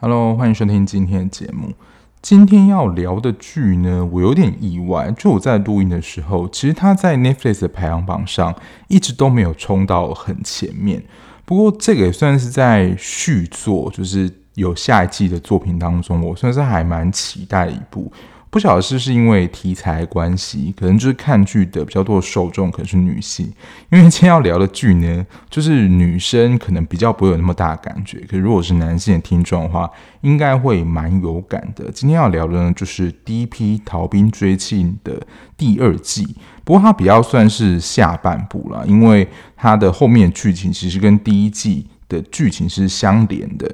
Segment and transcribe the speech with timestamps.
[0.00, 1.74] Hello，欢迎收听今天的节目。
[2.22, 5.10] 今天要聊的剧呢，我有点意外。
[5.16, 8.54] 就我在录音的时候，其实它在 Netflix 的排行榜上
[8.88, 11.02] 一直都没有冲到很前面。
[11.44, 18.10] 不过这个也算是在续作，就是有下一季的作品当中，我算是还蛮期待的一部。
[18.50, 23.46] 不晓得是不是因为题材关系，可能就是看剧的比较多的受众可能是女性。
[23.90, 29.88] 因为今天要聊的剧呢，就是女生可能比较不会有那么大的感觉，可是如果是男性的听众的话，
[30.22, 31.90] 应该会蛮有感的。
[31.92, 35.24] 今天要聊的呢，就是《第一批逃兵追缉令》的
[35.56, 43.72] 第二季，不过它比较算是下半部了，因为它的后面剧情其实跟第一季的剧情是相连的。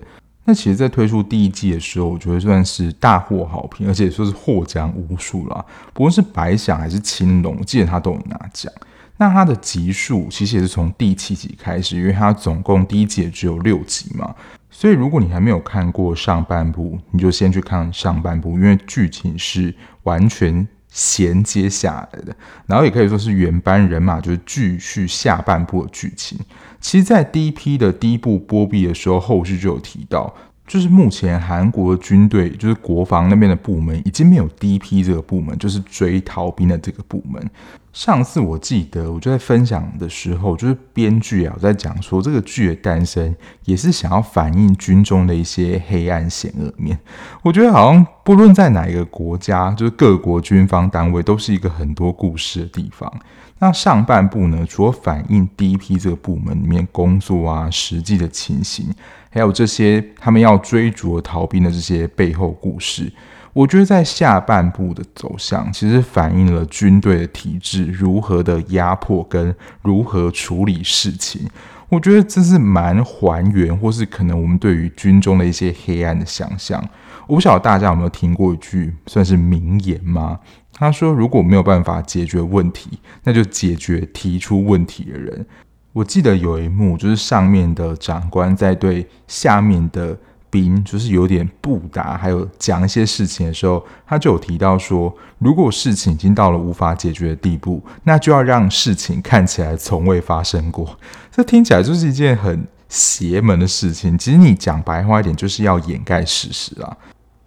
[0.49, 5.65] 那其实，在推出第一季的时候，我觉得算是大获好评，而且说是获奖无数啦。
[5.93, 8.73] 不论是白想还是青龙，我记得他都有拿奖。
[9.17, 14.33] 那他的集数其实也是从第七集开始，因为他总共第一季也只有六集嘛。
[14.71, 19.75] 所以如果你还没有看过上半部，你就先去看上半部，因为剧情是
[20.05, 22.37] 完全衔接下来的，
[22.67, 26.39] 然后也可以说是原班人马，就是继续下半部的剧情。
[26.87, 30.33] 其实，在第一批的第一部播毕的时候，后续就有提到，
[30.69, 37.45] 就是目前韩国的军队，就是国防那边的部门，已经没有第一批这个部门，就是追逃兵的这个部门。
[37.93, 46.97] 上次我记得我就在分享的时候，就是编剧啊，我在讲说这个剧的诞生也是想要反映军中的一些黑暗险恶面。
[47.43, 53.13] 我觉得好像不论在哪一个国家，就是各国军方单位都是一个很多故事的地方。
[53.59, 58.93] 那上半部呢，除了反映第一批这个部门里面工作啊、实际的情形，
[59.31, 63.11] 还有这些他们要追逐逃兵的这些背后故事。
[63.55, 71.49] 我觉得在下半部的走向，其实反映了军队的体制如何的压迫跟如何处理事情。
[71.89, 76.87] 我觉得这是蛮还原，或是可能我们对于军中的一些黑暗的想象。
[77.27, 80.39] 我不晓得大家有没有听过一句算是名言吗？
[80.77, 85.47] 他说：“如果没有办法解决问题，那就解决提出问题的人。”
[85.93, 90.17] 我记得有一幕，就是上面的长官在对下面的。
[90.49, 100.99] 兵就是有点不答，还有讲一些事情的时候，他就有提到说，如果事情已经到了无法解决的地步，那就要让事情看起来从未发生过。
[101.33, 104.17] 这听起来就是一件很邪门的事情。
[104.17, 106.97] 其实你讲白话一点，就是要掩盖事实啊。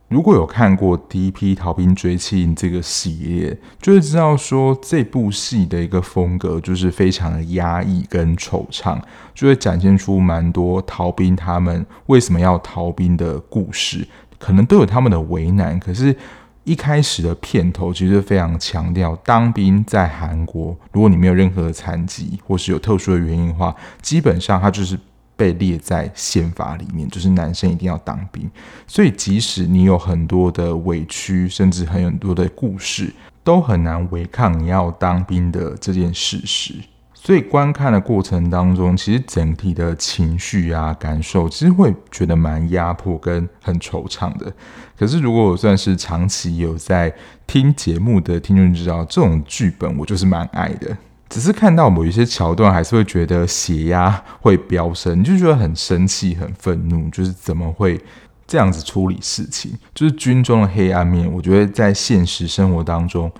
[0.09, 9.00] 如果有看过第一批逃兵追缉令这个系列，就会知道说这部戏的一个风格就是非常的压抑跟惆怅，
[9.36, 14.08] 就会展现出蛮多逃兵他们为什么要逃兵的故事，
[14.40, 15.80] 可能都有他们的为难。
[15.80, 16.16] 可是，
[16.64, 25.00] 一开始的片头其实非常强调，当兵在韩国，如果你没有任何的残疾或是有特殊的原因的话，基本上他就是。
[25.40, 28.52] 被列在宪法里面，就是男生一定要当兵。
[28.86, 36.76] 所以，即使你有很多的委屈，甚至很多的故事，都很难违抗你要当兵的这件事实。
[37.14, 44.52] 所以，观看的过程当中，其实整体的情绪啊、感受，其实会觉得蛮压迫跟很惆怅的。
[44.98, 47.14] 可是，如果我算是长期有在
[47.48, 50.98] 听节目的听众，知道这种剧本，我就是蛮爱的。
[51.30, 58.02] 只是看到某一些桥段，还是会觉得血压会飙升，你就觉得很生气、很愤怒，就是怎么会
[58.48, 59.72] 这样子处理事情？
[59.94, 63.32] 就是军中的黑暗面，我觉得在现实生活当中，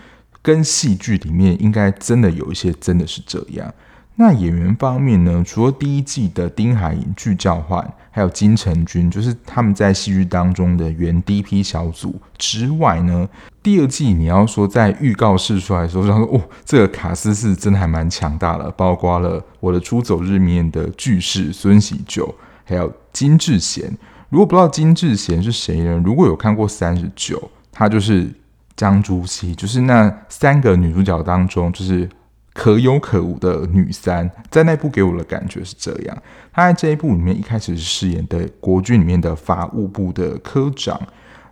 [0.42, 3.74] 跟戏剧里面应该真的有一些真的是这样。
[4.22, 5.42] 那演员方面呢？
[5.48, 13.26] 除了第一季的丁海寅、具教焕，还有金成均，就是他们在戏剧当中的原第一批小组之外呢，
[13.64, 22.36] 第二季你要说在预告释出来的时候，就说哦，这个卡司是真的还蛮强大的，包括了《我的出走日》里面的巨士孙喜九，
[22.66, 23.90] 还有金智贤。
[24.28, 26.02] 如果不知道金智贤是谁呢？
[26.04, 27.38] 如果有看过《三十九》，
[27.72, 28.30] 他就是
[28.76, 32.10] 张朱熹，就是那三个女主角当中，就是。
[32.54, 36.18] 可有可无的女三，在那部给我的感觉是这样。
[36.52, 41.00] 她在这一部里面一开始是饰演的国军里面的法务部的科长，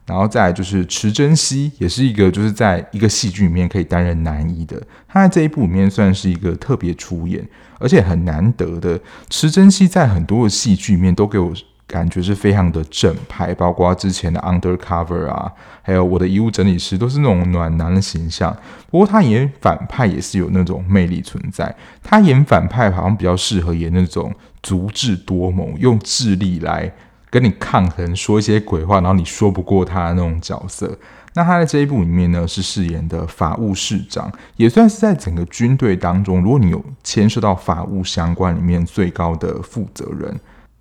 [0.06, 4.82] 然后再就是池珍熙，也是一个就是在一个戏剧里面可以担任男一的。
[5.08, 7.48] 她在这一部里面算是一个特别出演，
[7.80, 9.00] 而且很难得的。
[9.30, 11.54] 池珍熙在很多的戏剧里面都给我。
[11.88, 15.50] 感觉是非常的正派，包括之前的 Undercover 啊，
[15.82, 18.54] 还有我的遗物整理师，都是那种暖男的形象。
[18.92, 21.74] 不过他演反派也是有那种魅力存在。
[22.04, 26.92] 他演反派好像比较适合演那种足智多谋，用智力来
[27.30, 30.98] 跟你抗衡，说一些鬼话，然后你说不过他的那种角色。
[31.36, 40.38] 那他在这一部里面呢，是饰演的法务市长，也算是在整个军队当中，如果你有牵涉到法务相关里面最高的负责人。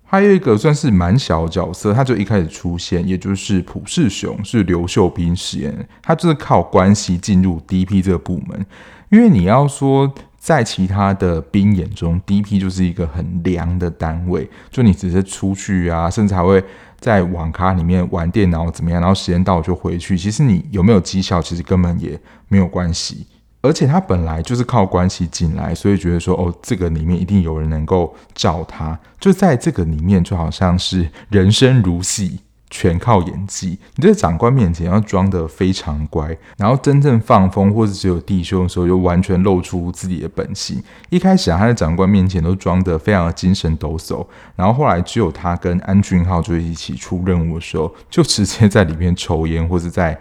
[0.09, 5.87] 还有一个算是蛮小的角色，他就一开始出现，也就是朴世雄，是刘秀斌饰演。
[6.01, 8.65] 他就是靠关系进入 DP 这个部门，
[9.09, 16.63] 因为你要说在其他的兵眼中，DP 就是一个很凉的单位，就你只是出去啊，甚至还会
[17.01, 20.17] 在网咖里面玩电脑怎么样，然后时间到就回去。
[20.17, 22.17] 其实你有没有绩效，其实根本也
[22.47, 23.27] 没有关系。
[23.67, 28.97] 而且他本来就是靠关系进来，所以觉得说哦，这个里面一定有人能够罩他。
[29.19, 33.77] 就在这个里面，就好像是人生如戏，全靠演技。
[33.95, 40.81] 你在长官面前要装得非常乖，然后真正放风或者只有弟兄的时候，就完全露出自己的本性。
[41.09, 44.25] 一开始啊，他在长官面前都装得非常的精神抖擞，
[44.55, 50.17] 然后后来只有他跟安俊浩就一起出任务的时候，就直接在里面抽烟或者在。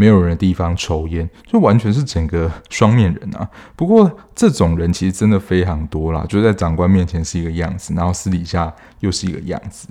[0.00, 3.46] 没有人的地方抽烟，就完全是整个双面人啊。
[3.76, 9.88] 不过这种人其实真的非常多啦，就在长官面前是一个样子，然后私底下又是一个样子。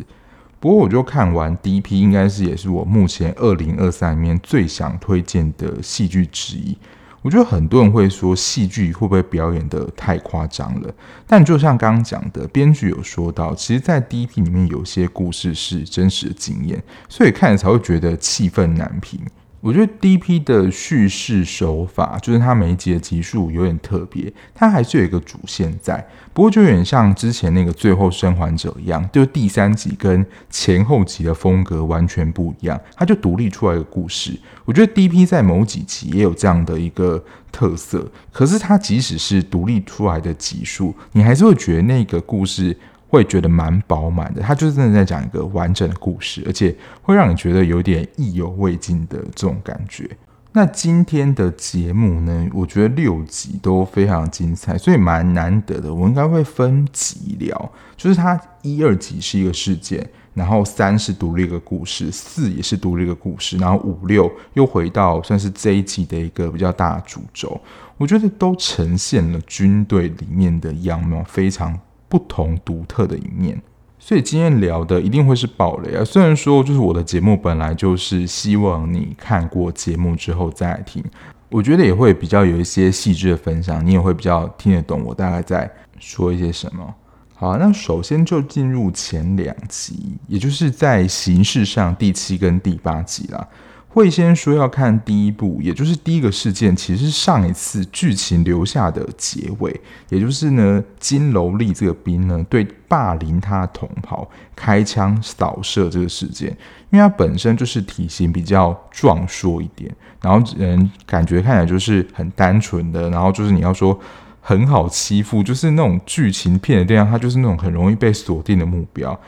[0.59, 6.75] 不过我就看完第一批，应该是也是我目前二零二三里面最想推荐的戏剧之一。
[7.21, 10.91] 我觉得很多人会说戏剧会不会表演得太夸张了？
[11.27, 19.19] 但就像刚刚讲的，编剧有说到，其实，在第一批里面有些故事是真实的经验，所以看了才会觉得气愤难平。
[19.61, 34.39] 我觉得 DP 的叙事手法，就是它每一集的集数有点特别，它还是有一个主线在，不过就有点像之前那个《最后生还者》一样，就是第三集跟前后集的风格完全不一样，它就独立出来一个故事。
[34.63, 37.21] 我觉得 DP 在某几集也有这样的一个
[37.51, 42.77] 特色，可是它即使是独立出来的集数，你还是会觉得那个故事。
[43.09, 50.09] 会觉得蛮饱满的，他就是真的在讲一个完整的故事，而且会让你觉得有点意犹未尽的这种感觉。
[50.51, 55.94] 那今天的节目呢，我觉得六集都非常精彩，所以蛮难得的。
[55.94, 67.61] 我应该会分集聊，就是它一二集是一个事件，然后三是独立一个故事，四也是独立一个故事，然后五六又回到算是这一集的一个比较大主轴。
[67.97, 71.79] 我觉得都呈现了军队里面的样貌，非常。
[72.09, 73.61] 不同独特的一面，
[74.00, 76.03] 所以今天聊的一定会是爆雷啊！
[76.03, 81.03] 虽然说，就是我的节目本来就是希望你看过节目之后再来听，
[81.50, 86.94] 我觉得也会比较有一些细致的分享，你也会比较听得懂我大概在说一些什么。
[87.35, 93.47] 好，那首先就进入前两集，也就是在形式上第七跟第八集啦。
[93.91, 106.50] 会先说要看第一部，也就是第一个事件，其实是上一次剧情留下的结尾，也就是呢，金楼丽这个兵呢对霸凌他同袍开枪扫射这个事件，
[106.91, 114.00] 因为他本身就是体型比较壮硕一点，然后人感觉看起来就是很单纯的，然后就是你要说
[114.39, 119.19] 很好欺负，就是那种剧情片的这样，他就是那种很容易被锁定的目标。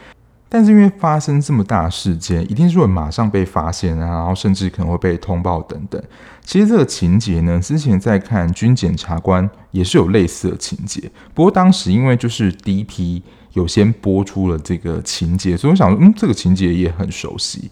[0.54, 6.04] 但是因为发生这么大的事件，一定是会马上被发现啊，然后甚至可能会被通报等等。
[6.44, 17.72] 其实这个情节呢，之前在看《军检察官》也是有类似的情节，不过当时因为就是第一批有先播出了这个情节，所以我想说，嗯，这个情节也很熟悉。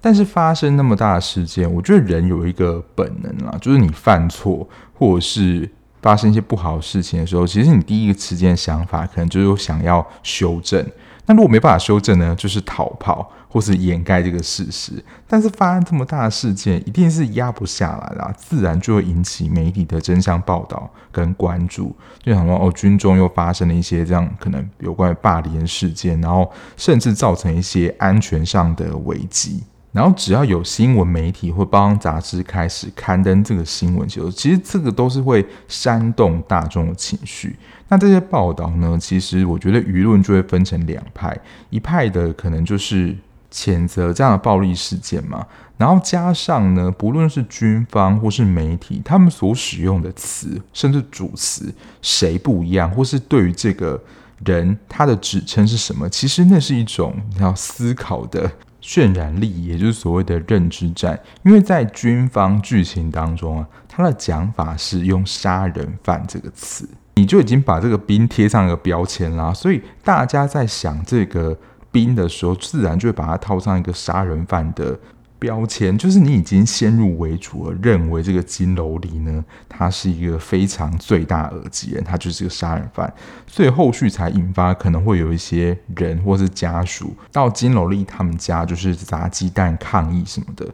[0.00, 10.82] 但是发生那么大的事件，我觉得人有一个本能啊，就是你犯错或者是发生一些不好的事情的时候，其实你第一个时间想法可能就是想要修正。
[11.26, 14.92] 那如果没办法修正呢，就是逃跑或是掩盖这个事实。
[15.26, 21.96] 但是发生这么大的事件，一定是压不下来啦，自然就会引起媒体的争相报道跟关注。
[22.22, 29.62] 就想说，哦，军中又发生了一些这样可能有关于霸凌事件，然后甚至造成一些安全上的危机。
[29.94, 37.56] 然后只要有新闻媒体或报章杂志开始刊登这个新闻，就其实这个都是会煽动大众的情绪。
[37.86, 41.38] 那这些报道呢，其实我觉得舆论就会分成两派，
[41.70, 43.16] 一派的可能就是
[43.52, 45.46] 谴责这样的暴力事件嘛，
[45.76, 51.72] 然后加上呢，不论是军方或是媒体，他们所使用的词甚至主词
[52.02, 54.02] 谁不一样，或是对于这个
[54.44, 58.50] 人他的指称是什么，其实那是一种你要思考的。
[58.84, 71.56] 渲染力，也就是所谓的认知战，因为在军方剧情当中啊，他的讲法是用“杀人犯”这个词，你就已经把这个兵贴上一个标签啦，所以大家在想这个
[71.90, 74.98] 兵的时候，自然就会把它套上一个杀人犯的。
[75.44, 83.12] 标签就是你已经先入为主了，认为这个金楼里呢，他是一个非常罪大恶极人，他就是个杀人犯，
[83.46, 90.66] 所以后续才引发可能会有一些人或是家属到金楼里他们家，就是砸鸡蛋抗议什么的。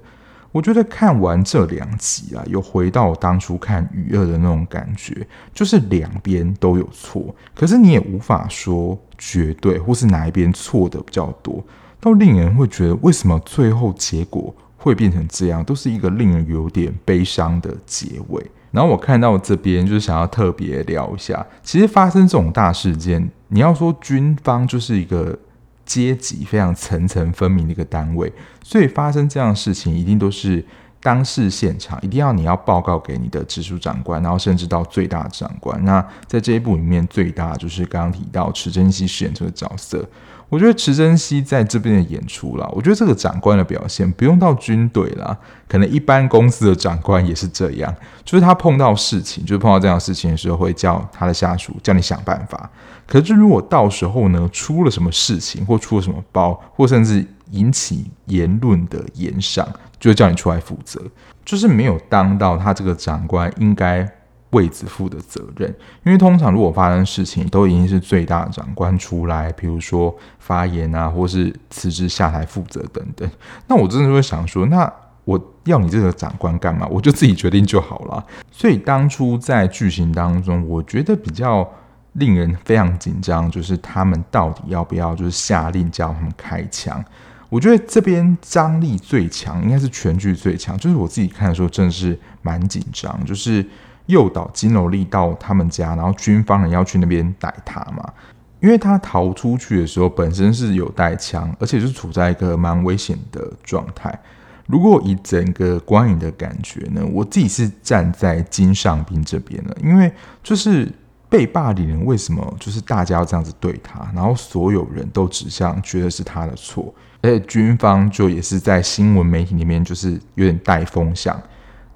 [0.53, 11.65] 我觉得看完这两集啊，又回到我当初看《与恶》的那种感觉，就是两边都有错，可是你也无法说绝对或是哪一边错的比较多，
[12.01, 18.45] 都令人会觉得为什么最后结果会变成这样，都是一个令人有点悲伤的结尾。
[18.71, 25.39] 然后我看到这边就是想要特别聊一下，其实发生这种大事件，你要说军方就是一个。
[25.87, 30.65] 阶级非常层层分明的一个单位，所以发生这样的事情，一定都是
[31.03, 35.85] 当事现场，一定要你要报告给你的直属长官，然后甚至到最大的长官。
[35.85, 40.09] 那在这一部里面，最大就是刚刚提到池珍熙饰演这个角色。
[40.51, 45.35] 我觉得池珍熙在这边的演出啦，我觉得这个长官的表现不用到军队啦，
[45.69, 52.69] 可能一般公司的长官也是这样，就是他碰到事情，就是碰到这样的事情的时候，会叫他的下属叫你想办法。
[53.07, 59.67] 可是如果到时候呢，出了什么事情，或出了什么包，或甚至引起言论的炎上，
[60.01, 61.01] 就会叫你出来负责，
[61.45, 64.07] 就是没有当到他这个长官应该。
[64.51, 65.73] 为此负的责任，
[66.05, 73.31] 因为通常如果发生事情，都已经是最大的长官出来，比如说发言啊，或是辞职下台负责等等。
[73.69, 74.93] 那我真的会想说，那
[75.25, 76.85] 我要你这个长官干嘛？
[76.89, 78.27] 我就自己决定就好了。
[78.51, 81.69] 所以当初在剧情当中，我觉得比较
[82.15, 87.05] 令人非常紧张，就是他们到底要不要就是下令叫他们开枪？
[87.49, 90.77] 我觉得这边张力最强，应该是全剧最强。
[90.77, 93.65] 就是我自己看的时候，真的是蛮紧张，就是。
[94.07, 98.13] 诱导金柔丽到他们家，然后军方人要去那边逮他嘛，
[98.61, 104.19] 因为他逃出去的时候本身是有带枪，而且是处在一个蛮危险的状态。
[104.67, 110.89] 如果以整个观影的感觉呢，我自己是站在金尚宾这边的，因为就是
[111.29, 121.41] 被霸凌人为什么就是大家要这样子对他，然后所有人都指向觉得是他的错，而且军方就也是在新闻媒体里面就是有点带风向。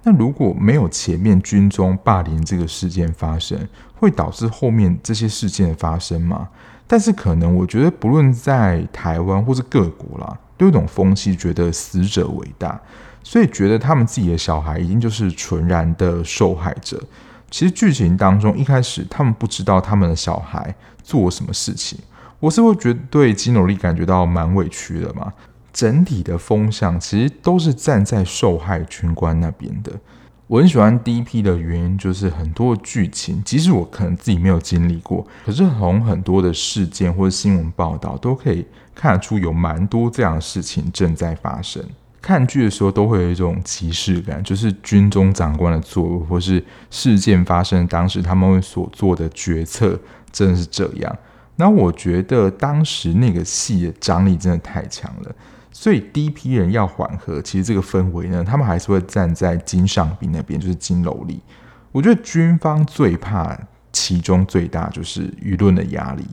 [0.05, 3.59] 那如果没有前面军中霸凌这个事件发生，
[3.95, 6.49] 会导致后面这些事件的发生吗？
[6.87, 12.79] 但是可能我觉得，不论在台湾或是各国啦，都有种风气，觉得死者为大，
[13.23, 17.03] 所以觉得他们自己的小孩一定就是纯然的受害者。
[17.51, 21.99] 其实剧情当中一开始他们不知道他们的小孩做了什么事情，
[22.39, 25.33] 我是会觉得对金努力感觉到蛮委屈的嘛。
[25.75, 29.93] 整体的风向其实都是站在受害军官那边的。
[30.47, 38.65] 我很喜欢 D.P 的原因就是很多剧情，即使我可能自己没有经历过，可是从很多的事件或者新闻报道都可以
[38.95, 41.83] 看得出有蛮多这样的事情正在发生。
[42.21, 49.99] 看剧的时候都会有一种即视感，就是军中长官的作为或是事件发生当时他们所做的决策
[50.31, 51.19] 真的是这样。
[51.57, 55.35] 那我觉得当时那个戏的张力真的太强了。
[55.77, 61.41] 所以第一批人要缓和，其实这个氛围呢，他们还是会站在金尚彬那边，就是金楼里。
[61.91, 63.59] 我觉得军方最怕
[63.93, 66.25] 其中最大就是舆论的压力。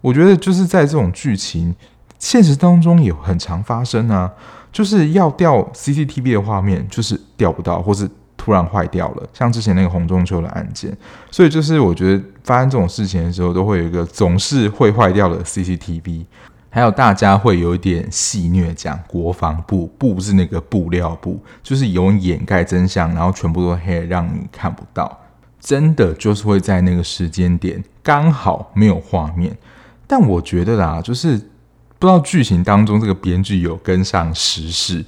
[0.00, 1.72] 我觉得就是在这种剧情
[2.18, 4.28] 现实当中也很常发生啊，
[4.72, 10.96] 就是要调 CCTV 的画面，就是调不到，或是突然坏掉了，像之前那个洪中秋的案件。
[11.30, 16.24] 所以就是我觉得发生这种事情的时候，都会有一个总是会坏掉的 CCTV。
[16.70, 25.18] 还有大家会有一点戏虐讲国防部，布是那个布料部，就是有掩盖真相，然后全部都黑，让你看不到。
[25.58, 29.56] 真的就是会在那个时间点刚好没有画面。
[30.06, 31.36] 但我觉得啦，就是
[31.98, 35.04] 不知道剧情当中这个编剧有跟上时事。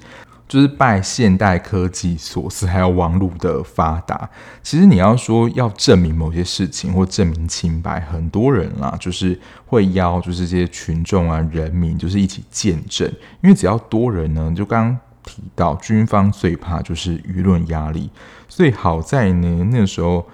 [0.50, 4.28] 就是拜现代科技所赐，还有网络的发达。
[4.64, 13.08] 其实你要说要证明某些事情或证明清白，很多人啦，就是会邀就是这些群众啊、人民，就是一起见证。
[13.42, 18.10] 因为只要多人呢，就刚刚提到军方最怕就是舆论压力，
[18.48, 20.26] 所以好在呢，那时候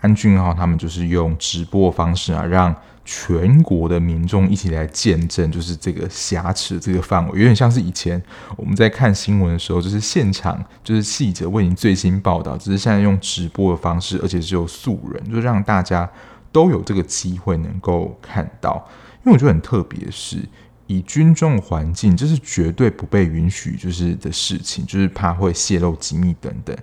[0.00, 2.72] 安俊浩他们就是用直播方式啊，让。
[3.04, 8.22] 全国的民众一起来见证，就是这个瑕疵这个范围，有点像是以前
[8.56, 16.10] 我们在看新闻的时候，就是现场就是记者为你最新报道，只是现在用直播的方式，而且只有素人，就让大家
[16.50, 18.88] 都有这个机会能够看到。
[19.24, 20.38] 因为我觉得很特别是，
[20.86, 26.74] 以军中环境，这是绝对不被允许就是的事情，就是怕会泄露机密等等，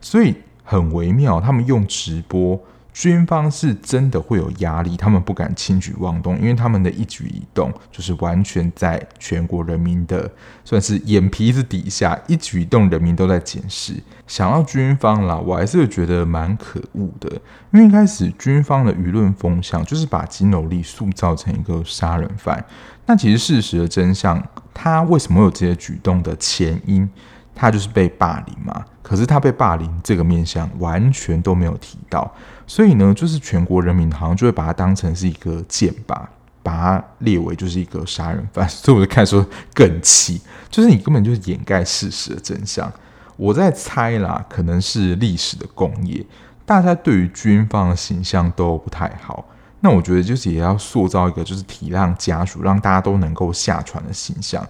[0.00, 2.60] 所以很微妙，他们用直播。
[2.98, 10.28] 军方是真的会有压力，他们不敢轻举妄动，因为他们的一举一动就是完全在全国人民的
[10.64, 13.94] 算是眼皮子底下，一举一动人民都在检视。
[14.26, 17.30] 想到军方啦，我还是会觉得蛮可恶的，
[17.72, 22.64] 因为一开始军方的舆论风向就是把金柔丽塑造成一个杀人犯，
[23.06, 27.08] 那其实事实的真相，他为什么有这些举动的前因？
[27.54, 28.84] 他就是被霸凌嘛。
[29.02, 32.32] 可是他被霸凌这个面向完全都没有提到，
[32.68, 36.20] 所以呢，就是全国人民好像就会把他当成是一个箭靶，
[36.62, 38.68] 把他列为就是一个杀人犯。
[38.68, 39.44] 所以我就看说
[39.74, 42.92] 更气，就是你根本就是掩盖事实的真相。
[43.36, 46.22] 我在猜啦，可能是历史的工业，
[46.66, 49.44] 大家对于军方的形象都不太好。
[49.80, 54.62] 那我觉得就是也要塑造一个就是体谅家属，让大家都能够下船的形象。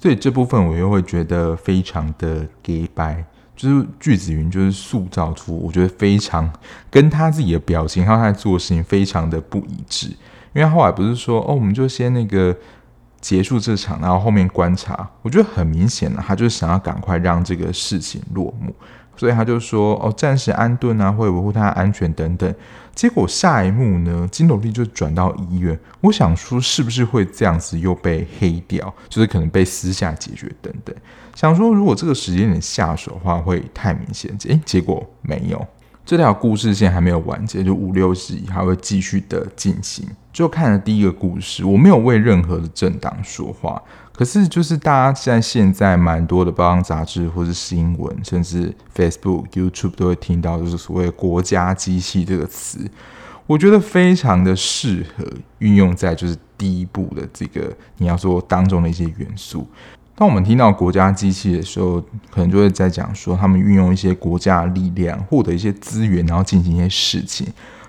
[0.00, 3.24] 所以这部分我又会觉得非常的假掰。
[3.58, 6.48] 就是句子云，就是塑造出我觉得非常
[6.88, 10.06] 跟他自己的表情还有他做事情非常的不一致。
[10.54, 12.56] 因为后来不是说哦，我们就先那个
[13.20, 15.10] 结束这场，然后后面观察。
[15.22, 18.72] 我觉得很明显了，他就是想要赶快让这个事情落幕，
[19.18, 22.54] 所以他就说哦，暂时安顿啊，会维护他的安全等等。
[22.94, 25.78] 结果下一幕呢，金斗莉就转到医院。
[26.00, 28.92] 我想说，是不是会这样子又被黑掉？
[29.08, 30.94] 就是可能被私下解决等等。
[31.34, 34.34] 想说，如果这个时间点下手的话，会太明显。
[34.48, 35.64] 诶，结果没有。
[36.04, 40.08] 这条故事线还没有完结，就五六集还会继续的进行。
[40.32, 43.80] 就看了第一个故事，我没有为任何的政党说话。
[44.18, 52.80] 可是，就是大家在现在蛮多的报章杂志或是新闻，甚至 Facebook、YouTube 都会听到，就是所谓“国家机器”这个词。
[53.46, 55.24] 我觉得非常的适合
[55.60, 59.64] 运用在就是第一步的这个你要说当中的一些元素。
[60.16, 67.46] 当我们听到国家机器的时候，可能就会在讲说他们运用一些国家力量，获得一些资源，然后进行一些事情。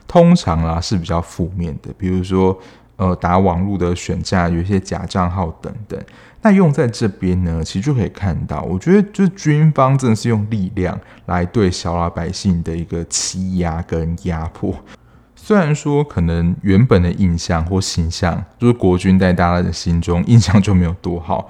[0.07, 2.55] 通常啦是比较负面的，比如说
[2.99, 5.99] 呃打网络的选战，有一些假账号等等。
[6.41, 14.73] 那用在这边呢，其实就可以看到，我觉得就是军方真的是用力量来对小老百姓的一个欺压跟压迫。
[15.35, 21.49] 虽然说可能原本的印象或形象，就是国军在大家的心中印象就没有多好。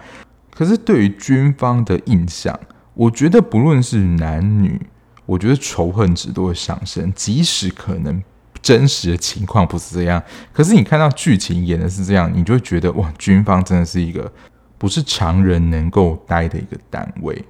[0.51, 2.57] 可是对于军方的印象，
[2.93, 4.79] 我觉得不论是男女，
[5.25, 7.11] 我觉得仇恨值都会上升。
[7.15, 8.23] 即使可能
[8.69, 10.21] 真实的情况不是这样，
[10.53, 14.31] 可是你看到剧情演的是这样，你就会觉得哇，军方真的是一个
[14.77, 17.43] 不是常人能够待的一个单位。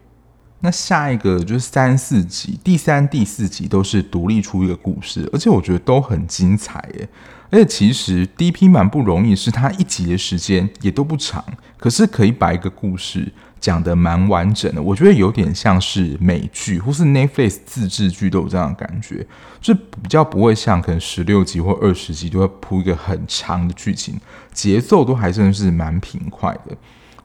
[0.62, 7.10] 那下一个就是三四集，第三、第四集都是独立出一个故事，而且我觉得都很精彩耶。
[7.50, 11.44] 而且其实 D.P 蛮不容易，是它一集的时间也都不长，
[11.78, 14.82] 可是可以把一个故事讲得蛮完整的。
[14.82, 19.26] 我觉得有点像是美剧或是 Netflix 自制剧都有这样的感觉，
[19.60, 24.20] 就比较不会像可能十六集或二十集都会铺一个很长的剧情，
[24.54, 26.76] 节奏都还算是蛮平快的。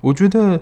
[0.01, 0.61] 我觉得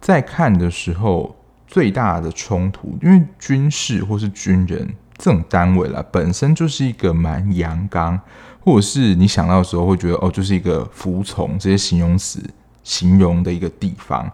[0.00, 1.34] 在看的时候
[1.66, 8.20] 最大的冲突，因为军事或是军人这种单位啦，本身就是一个蛮阳刚。
[8.58, 12.42] 或者是你想到的时候会觉得哦，就是一个服从这些形容词
[12.82, 14.28] 形容的一个地方。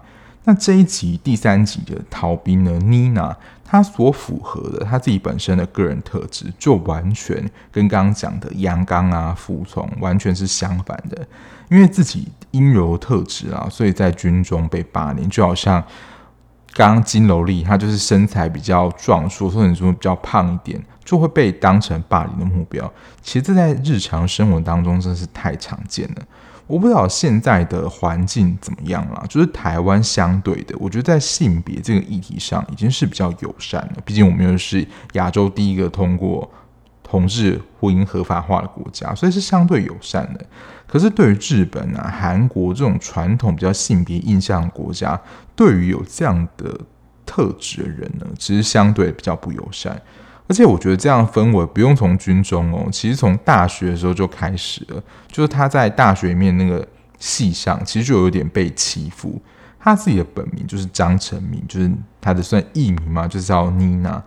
[0.45, 11.27] 那这一集第三集的逃兵呢，妮娜，她所符合的她自己本身的个人特质，就完全跟刚刚讲的阳刚啊、服从完全是相反的。
[11.71, 15.83] 因为自己阴柔特质啊，所以在军中被霸凌，就好像。
[16.75, 22.91] 刚刚金斗莉，她就是身材比较壮硕，或者说比较胖一点，就会被当成霸凌的目标。
[23.21, 26.23] 其实这在日常生活当中真的是太常见了。
[26.73, 33.99] 我不知道现在的环境怎么样了，就是台湾相对的，我觉得在性别这个议题上已经是比较友善了。
[34.07, 34.83] 毕竟我们又是
[35.13, 36.51] 亚洲第一个通过
[37.03, 40.43] 同志婚姻合法化的国家，所以是相对友善的。
[40.87, 45.21] 可是对于日本啊、韩国这种传统比较性别印象的国家，
[45.55, 46.75] 对于有这样的
[47.27, 50.01] 特质的人呢，其实相对比较不友善。
[50.53, 55.03] 而且我觉得这样氛围不用从军中哦，其实从大学的时候就开始了。
[55.29, 56.87] 就是他在大学里面那个
[57.19, 59.41] 系上，其实就有点被欺负。
[59.81, 64.23] 他自己的本名就是张成明，就是他的算艺名嘛，就是叫妮娜。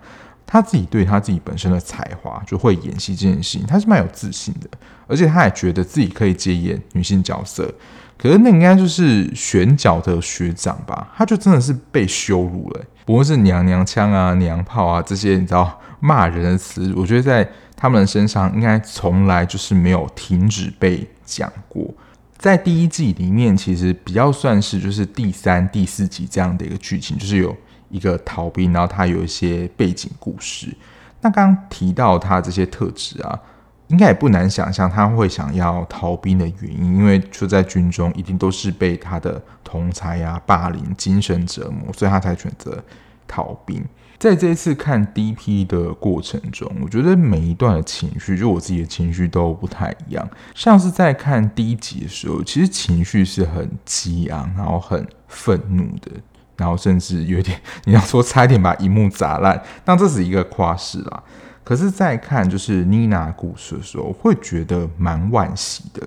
[0.48, 4.68] 他自己对他自己本身的才华，就会演戏这件事情，他是蛮有自信的，
[5.06, 7.72] 而且他也觉得自己可以接演女性角色。
[8.18, 11.14] 可是那应该就是选角的学长吧？
[11.16, 21.94] 他就真的是被羞辱了，不论是娘娘腔啊、娘炮啊这些，你知道骂人的词，我觉得在他们身上应该从来就是没有停止被讲过。
[22.38, 27.56] 在第一季里面，其实比较算是就是第三、第四集这样的一个剧情，就是有。
[27.92, 30.76] 一个逃兵，然后他有一些背景故事。
[31.22, 33.40] 那刚刚提到他这些特质啊，
[33.88, 42.84] 应该也不难想象他会想要逃兵的原因，因为就在军中一定都是被他的同才啊霸凌、精神折磨，所以他才选择
[43.28, 43.84] 逃兵。
[44.18, 50.28] 在这一次看 DP 的过程中，我觉得每一段的情绪，就我自己的情绪都不太一样。
[50.56, 56.12] 像是在看第一集的时候，其实情绪是很激昂，然后很愤怒的。
[56.58, 61.24] 然后甚至有点 你要说差一点把荧幕砸烂，但这是一个夸饰啦。
[61.66, 66.04] 可是，在看就是妮娜故事的时候，会觉得蛮惋惜的，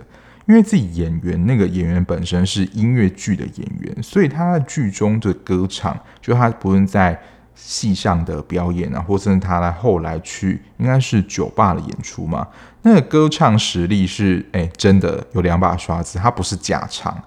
[0.46, 7.20] 因为自己演员那个演员本身是音乐剧的演员，所以他在剧中的歌唱，就他不论在
[7.56, 12.46] 戏上的表演啊，或甚是他来后来去应该是酒吧的演出嘛，
[12.82, 17.20] 那个歌唱实力是哎、真的有两把刷子，他不是假唱，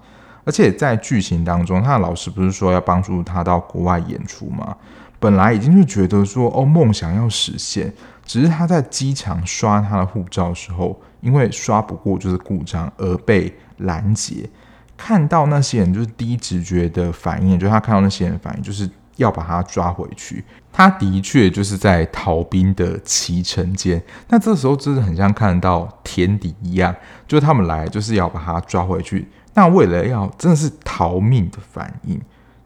[0.44, 4.74] 而且在剧情当中，他的老师不是说要帮助他到国外演出吗？
[5.20, 7.92] 本来已经是觉得说哦梦想要实现。
[8.24, 14.48] 只是他在机场刷他的护照的时候，因为刷不过就是故障而被拦截。
[14.96, 20.44] 看到那些人就是第一直觉的反应，就是他看到那些人反应就是要把他抓回去。
[20.72, 24.02] 他的确就是在逃兵的骑乘间。
[24.28, 26.94] 那这时候真的很像看到天敌一样，
[27.26, 29.28] 就是他们来就是要把他抓回去。
[29.54, 32.18] 那为了要真的是逃命的反应。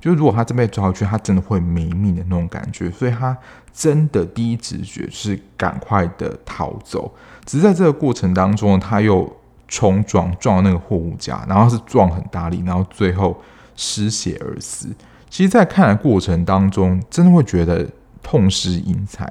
[0.06, 3.36] 就如果他真被抓回去，他真的会没命的那种感觉，所以他
[3.72, 7.12] 真的第一直觉是赶快的逃走。
[7.44, 9.28] 只是在这个过程当中，他又
[9.66, 13.36] 冲撞撞到那个货物架，然后是撞很大力，然后最后
[13.74, 14.88] 失血而死。
[15.28, 17.84] 其实，在看的过程当中，真的会觉得
[18.22, 19.28] 痛失英才。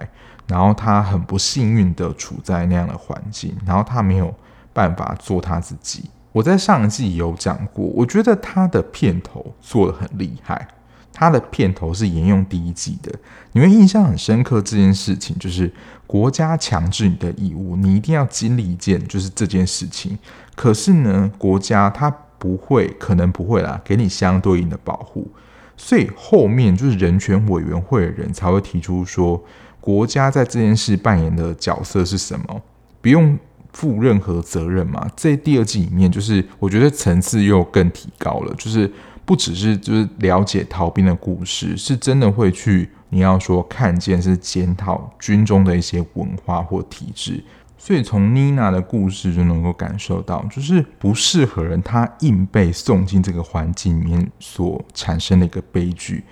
[0.47, 4.31] 然后他很不幸运的处在那样的环境，然后他没有
[4.73, 6.09] 办法做他自己。
[6.35, 10.67] 我在上一季有讲过，我觉得他的片头做得很厉害。
[11.13, 13.09] 他的片头是沿用第一季的，
[13.53, 14.61] 你会印象很深刻。
[14.61, 15.71] 这件事情就是
[16.05, 20.19] 国家强制你的义务，你一定要经历一件就是这件事情。
[20.57, 25.31] 可是呢，国家他不会，可能不会啦，给你相对应的保护。
[25.77, 29.41] 所以后面就是人权委员会的人才会提出说，
[29.79, 32.61] 国家在这件事扮演的角色是什么？
[33.01, 33.39] 不用。
[33.75, 35.05] 负任何责任嘛？
[35.17, 38.89] 在第二季里面，就是我觉得层次又更提高了，就是
[39.25, 47.43] 不只是就是了解逃兵的故事，是真的会去你要说看见是检讨军中的一些文化或体制，
[47.77, 56.23] 所以从妮娜的故事就能够感受到，就是不适合人，他硬被送进这个环境里面所产生的一个悲剧。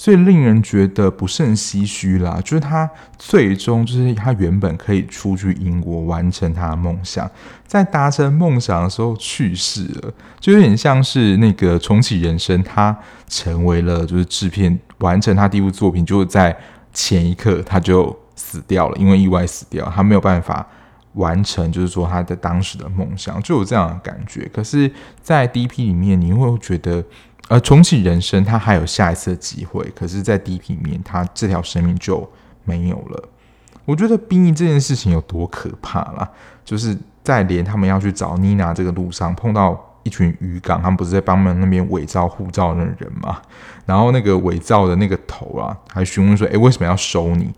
[0.00, 7.28] 所以令人觉得不胜唏嘘啦，就是他最终就是他原本可以出去英国完成他的梦想，
[7.66, 16.56] 在达成梦想的时候去世了，就有点像是那个重启人生，他成为了就是制片完成他第一部作品，就在
[16.94, 20.64] 前一刻他就死掉了，因为意外死掉，他没有办法
[21.14, 24.48] 完成，就是说他的当时的梦想，就有这样的感觉。
[24.54, 24.88] 可是，
[25.20, 27.04] 在 DP 里面，你会觉得。
[27.48, 32.30] 而重启人生，他还有下一次的机会，可是，在 DP 面，他这条生命就
[32.64, 33.28] 没有了。
[33.84, 36.28] 我觉得兵役这件事情有多可怕啦，
[36.64, 43.40] 就是在连他们要去找妮娜这个路上，碰到一群渔港，他们不是在帮忙那边伪造护照的人嘛？
[43.86, 47.50] 然后那个伪造的那个头啊，还询问说：“诶，为什么要收你？”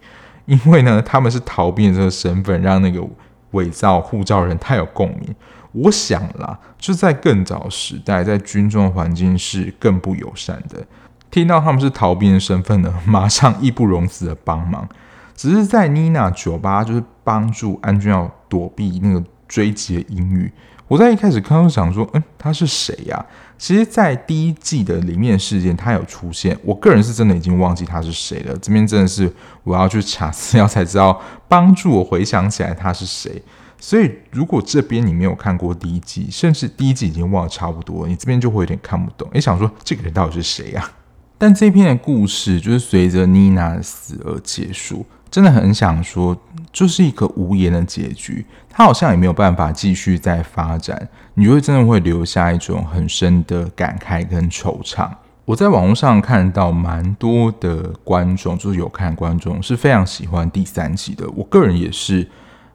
[0.46, 3.05] 因为呢，他们是逃兵的这个身份，让那个
[3.50, 5.35] 伪造护照人太有共鸣。
[5.72, 10.85] 我想啦，就在更早时代，在军中的环境是更不友善的。
[11.30, 14.88] 听到他们是逃兵的身份呢，马上义不容辞的帮忙。
[15.37, 20.52] 只是在妮娜酒吧，就是帮助安君耀躲避那个追击的英语。
[20.88, 23.24] 我在一开始看到想说，嗯，他是谁呀？
[23.56, 26.59] 其实，在第一季的里面事件，他有出现。
[26.64, 28.59] 我个人是真的已经忘记他是谁了。
[28.59, 33.40] 这边真的是我要去查资料才知道，帮助我回想起来他是谁。
[33.81, 39.27] 所以，如果这边你没有看过第一季，甚至第一季已经忘了差不多，你这边就会有点看不懂。
[39.33, 40.90] 诶，想说这个人到底是谁呀？
[41.38, 46.37] 但这篇的故事就是随着妮娜的死而结束，真的很想说，
[46.71, 48.45] 就是一个无言的结局。
[48.69, 55.09] 他好像也没有办法继续再发展，你就会真的会留下一种很深的感慨跟惆怅。
[55.47, 62.29] 我在网络上看到蛮多的观众，就是有看观众是非常喜欢第三季的，我个人也是。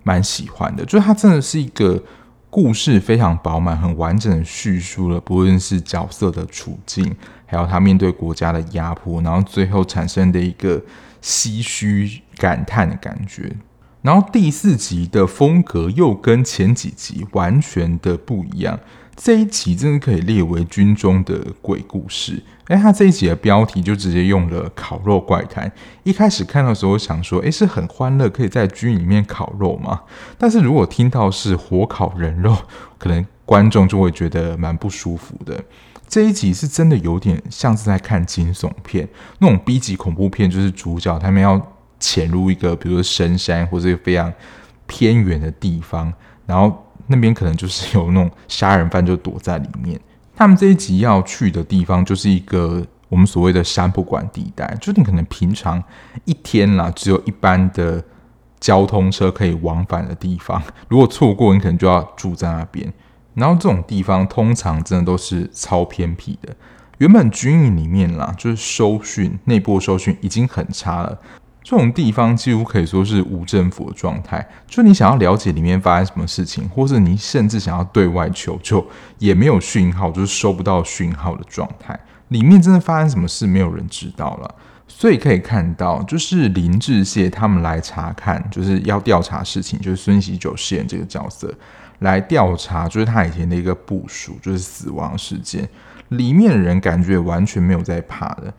[0.06, 2.02] 蛮喜欢的，就是它真的是一个
[2.52, 7.14] 故事非常饱满、很完整的叙述了，不论是角色的处境，
[7.48, 10.80] 还有他面对国家的压迫，然后最后产生的一个
[11.22, 13.52] 唏嘘感叹的感觉。
[14.04, 18.80] 然后第四集的风格又跟前几集完全的不一样。
[19.16, 22.44] 这一集真的可以列为军中的鬼故事。
[22.66, 25.72] 哎，他这一集的标题就直接用了“烤肉怪谈”。
[26.04, 30.02] 一开始看到的时候想说，哎，是很欢乐，可以在军里面烤肉吗？
[30.38, 32.58] 但是如果听到是火烤人肉，
[33.00, 35.64] 可能观众就会觉得蛮不舒服的。
[36.10, 39.08] 这一集是真的有点像是在看惊悚片，
[39.40, 44.34] 那种 B 级恐怖片，就是主角他们要潜入一个，比如说深山或者非常
[44.88, 46.14] 偏远的地方，
[46.46, 46.82] 然后。
[47.08, 50.00] 那边可能就是有那种杀人犯就躲在里面。
[50.36, 55.82] 他们这一集要去的地方就是一个我们所谓的山不管地带，就是你可能平常
[56.26, 58.04] 一天啦，只有一班的
[58.60, 62.92] 交通车可以往返的地方，如果错过，你可能就要住在那边。
[63.34, 66.56] 然后这种地方通常真的都是超偏僻的。
[66.98, 71.20] 原本军营里面啦，就是收讯内部收讯已经很差了。
[71.66, 78.86] 这种地方几乎可以说是无政府的状态，就你想要了解里面发生什么事情，或是你甚至想要对外求救，
[79.18, 82.00] 也没有讯号，就是收不到讯号的状态。
[82.28, 84.56] 里面真的发生什么事，没有人知道了。
[84.88, 91.52] 所以可以看到，就是林志燮他们来查看，就是要调查事情，就是孙喜九饰演这个角色
[92.00, 95.68] 来调查，就是他以前的一个部署，就是死亡事件。
[96.10, 98.54] 里面的人感觉完全没有在怕的。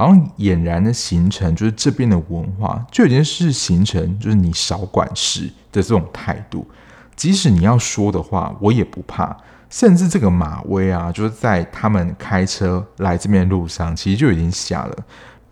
[0.00, 6.66] 好像俨然的形成，就是这边的文化就已经是形成，就是你少管事的这种态度。
[7.14, 9.36] 即使你要说的话，我也不怕。
[9.68, 14.96] 甚至这个马威啊，就是在他们开车来这边路上，其实就已经下了。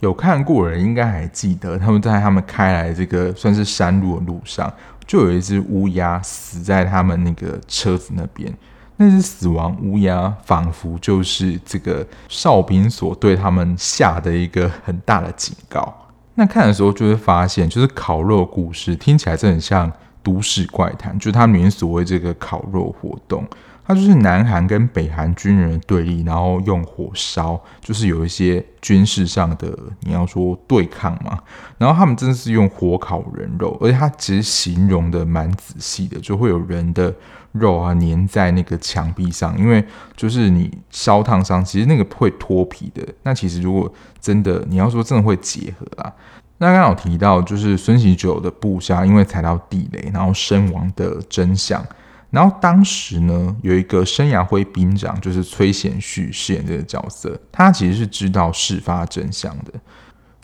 [0.00, 4.72] 有看过人应该还记得，他们在他们开来这个算是山路的路上，
[5.06, 8.50] 就有一只乌鸦死在他们那个车子那边。
[8.98, 15.92] 那只死亡乌鸦，仿佛就是这个哨兵所对他们下的一个很大的警告。
[16.34, 19.90] 那看的时候就会发现，就是烤肉故事听起来真的很像
[20.22, 23.46] 都市怪谈，就他们所谓这个烤肉活动。
[23.86, 31.38] 它就是南韩跟北韩军人的对立，然后用火烧，就是有一些军事上的你要说对抗嘛。
[31.78, 37.14] 然后他们真的是用火烤人肉，而且他其实形容的蛮仔细的，就会有人的
[37.52, 39.84] 肉啊粘在那个墙壁上，因为
[40.16, 43.02] 就是你烧烫伤，其实那个会脱皮的。
[43.22, 46.12] 那其实如果真的你要说真的会结合啊，
[46.58, 51.84] 那刚刚有提到就是孙喜久的部下因为踩到地雷，然后身亡的真相。
[52.30, 59.72] 然后当时呢，有一个生涯辉兵长，就是崔贤旭饰演这个角色，他其实是知道事发真相的。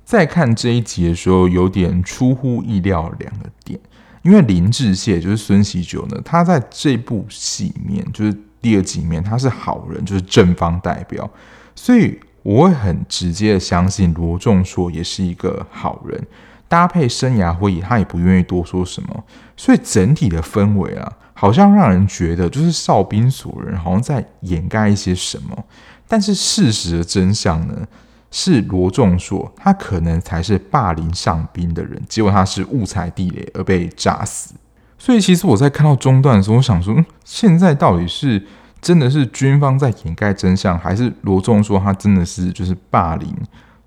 [0.03, 3.79] 在看这一集的时候，有点出乎意料两个点，
[4.25, 11.31] 因为林志燮就是孙喜九呢，他在这部戏面就是第二集面他是好人，就是正方代表，
[11.77, 16.27] 所以我会很直接的相信罗仲硕也是一个好人，
[16.67, 19.25] 搭配生涯会议，他也不愿意多说什么，
[19.57, 21.13] 所以整体的氛围啊。
[21.37, 25.65] 好像让人觉得，就是哨兵所人好像在掩盖一些什么，
[26.07, 27.87] 但是事实的真相呢，
[28.37, 34.55] 是罗仲硕他可能才是霸凌上宾的人，结果他是误踩地雷而被炸死。
[34.99, 38.45] 所以其实我在看到中段的时候，我想说，嗯，现在到底是
[38.81, 43.33] 真的是军方在掩盖真相，还是罗仲硕他真的是就是霸凌，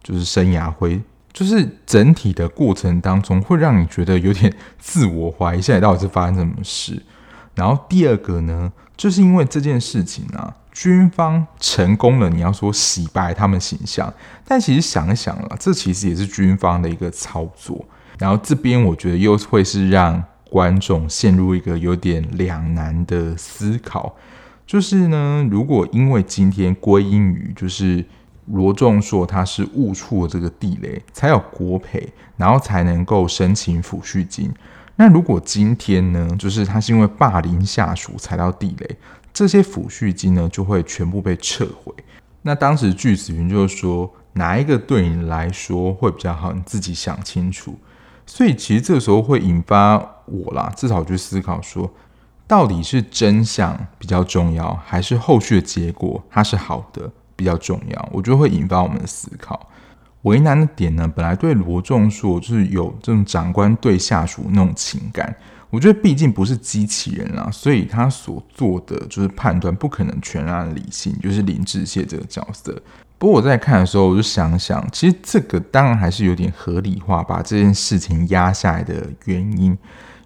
[0.02, 1.02] 就是生涯辉，
[1.34, 7.04] 就是整体的过程当中会让你觉得有点自我怀疑，现在到底是发生什么事？
[7.54, 12.30] 然后第二个呢，就是因为这件事情啊，军方成功了。
[12.30, 14.14] 你要说洗白他们形象，
[14.46, 17.84] 但其实想一想啊，这其实也是军方的一个操作。
[18.20, 24.16] 然后这边我觉得又会是让观众陷入一个有点两难的思考，
[24.68, 28.06] 就是呢，如果因为今天归因于就是
[28.46, 34.54] 罗仲硕他是误触了这个地雷，才有国赔，然后才能够申请抚恤金。
[34.96, 38.96] 那如果今天呢，就是他是因为霸凌下属踩到地雷，
[39.38, 41.94] 这些抚恤金呢就会全部被撤回。
[42.42, 47.78] 那当时巨子云就是说，哪一个对你来说会比较好，你自己想清楚。
[48.26, 49.96] 所以其实这个时候会引发
[50.26, 51.88] 我啦，至少去思考说，
[52.48, 58.10] 到底是真相比较重要，还是后续的结果它是好的比较重要？
[58.12, 59.70] 我觉得会引发我们的思考。
[60.24, 65.36] 为难的点呢，本来对罗仲硕就是有这种长官对下属那种情感，
[65.70, 72.82] 我觉得毕竟不是机器人啊，所以他所做的就是判断不可能全然理性，就是林志燮这个角色。
[73.18, 79.78] 不过我在看的时候，我就想想，其实这个当然还是有点合理化，把这件事情压下来的原因，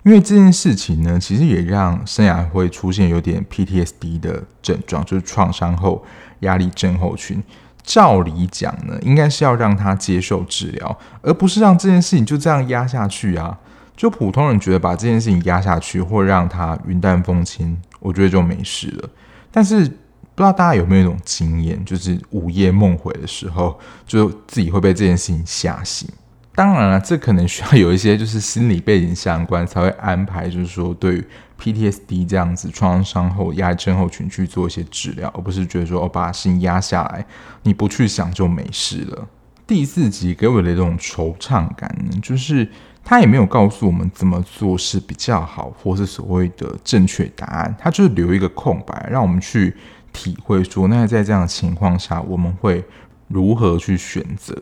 [0.04, 6.06] 因为这件事情呢，其实也让生涯会出现有点 PTSD 的症状，就是创伤后
[6.41, 7.41] 压力症候群。
[7.84, 13.58] 照理讲呢，应该是要让他接受治疗，而不是让这件事情就这样压下去啊。
[14.02, 19.10] 就普通人觉得把这件事情压下去，或让他云淡风轻，我觉得就没事了。
[19.52, 26.10] 但是不知道大家有没有一种经验，就是午夜梦回的时候，就自己会被这件事情吓醒。
[26.56, 31.28] 当然了，这可能需要有一些就是心理背景相关才会安排，就是说对于
[31.60, 37.24] PTSD 这样子创伤后压力症候群去做一些治疗，而不是觉得说我把心压下来，
[37.62, 39.28] 你不去想就没事了。
[39.68, 42.68] 第四集给我的一种惆怅感，就是
[43.04, 49.76] 他也没有告诉我们怎么做是比较好，或是所谓的正确答案，他就是留一个空白，让我们去
[50.14, 52.84] 体会说，那在这样的情况下，我们会
[53.28, 54.56] 如何去选择。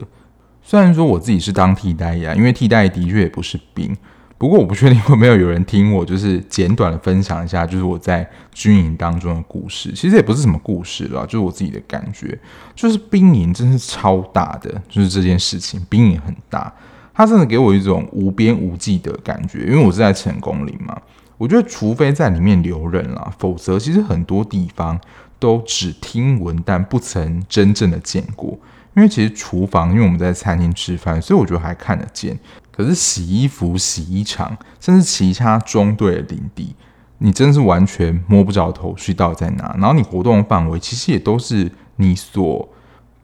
[0.62, 3.95] 虽然说我自己是当替代呀，因为替代的确也不是兵。
[4.38, 9.91] 不过我不确定会没有有人听我，就是简短的分享一下，就是我在军营当中的故事。
[9.91, 12.39] 其实也不是什么故事啦，就是我自己的感觉，
[12.73, 16.73] 就是兵营真是超大的，就是这件事情，兵营很大，
[17.19, 19.65] 它真的给我一种无边无际的感觉。
[19.65, 20.97] 因为我是在成功岭嘛，
[21.38, 24.97] 我觉得除非在里面留人啦，否则其实很多地方
[25.38, 28.58] 都只听闻，但不曾真正的见过。
[28.95, 32.39] 因为其实厨房，因为我们在餐厅吃饭，所以我觉得还看得见。
[32.71, 36.73] 可是洗衣服、洗衣场，甚至其他中队的领地，
[37.17, 39.75] 你真是完全摸不着头绪到底在哪。
[39.77, 42.69] 然后你活动范围其实也都是你所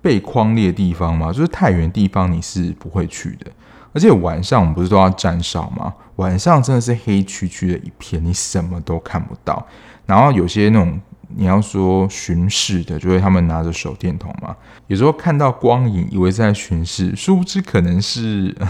[0.01, 3.49] 被框列的地方嘛，就是太远地方你是不会去的。
[3.95, 5.93] 而且晚上我们不是都要站哨吗？
[6.17, 9.65] 晚上真的是黑黢黢的一片，你什么都看不到。
[10.05, 10.99] 然后有些那种
[11.35, 14.55] 你要说巡视的，就会他们拿着手电筒嘛，
[14.87, 18.53] 有时候看到光影，以为在巡视，殊不知可能是。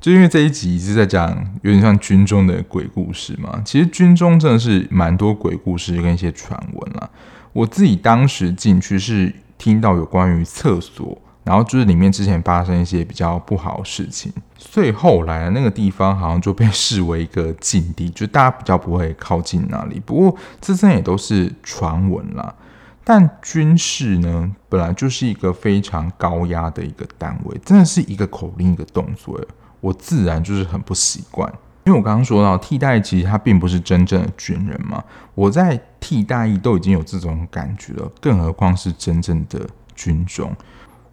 [0.00, 1.28] 就因为这一集是在讲
[1.60, 7.10] 有点像军中的鬼故事嘛，其实军中真的是蛮多鬼故事跟一些传闻啦。
[7.52, 19.98] 我自己当时进去是听到有关于厕所，然后就是里面之前发生一些比较不好的事情，所以后来那个地方好像就被视为一个禁地， 就大家比较不会靠近那里。
[19.98, 22.54] 不过这些也都是传闻啦。
[23.02, 29.40] 但军事呢，本来就是一个非常高压的一个单位，真的是一个口令一个动作。
[29.80, 35.02] 我自然就是很不习惯，因为我刚刚说到替代其实他并不是真正的军人嘛。
[35.34, 40.54] 我在替代役都已经有这种感觉了，更何况是真正的军中。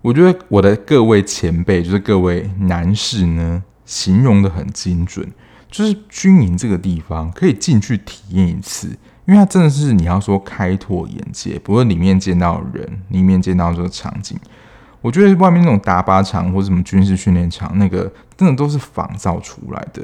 [0.01, 5.29] 我觉得我的各位前辈，就是各位男士呢，形容的很精准，
[5.69, 8.87] 就是军营这个地方可以进去体验一次，
[9.25, 14.39] 因为它真的是你要说开拓眼界，不论里面见到人，里面见到这个场景。
[15.01, 20.01] 我觉得外面那种打靶场或什么军事训练场，那个真的都是仿造出来的。